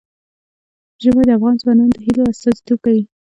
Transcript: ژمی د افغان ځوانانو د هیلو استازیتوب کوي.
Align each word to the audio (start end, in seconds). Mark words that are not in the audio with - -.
ژمی 1.01 1.23
د 1.25 1.29
افغان 1.37 1.55
ځوانانو 1.61 1.93
د 1.95 1.97
هیلو 2.05 2.31
استازیتوب 2.33 2.79
کوي. 2.85 3.03